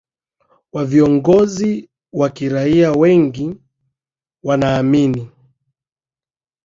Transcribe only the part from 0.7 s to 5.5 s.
wa viongozi wa kiraia wengi wanaamini